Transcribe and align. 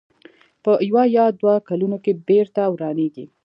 په 0.63 0.71
یوه 0.89 1.03
یا 1.17 1.25
دوو 1.39 1.55
کلونو 1.69 1.97
کې 2.03 2.13
بېرته 2.27 2.61
ورانېږي. 2.73 3.25